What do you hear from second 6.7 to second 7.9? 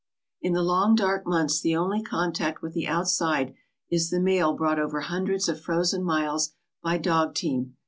by dog team.